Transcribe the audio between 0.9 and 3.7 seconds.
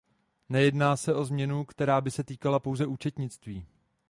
se o změnu, která by se týkala pouze účetnictví.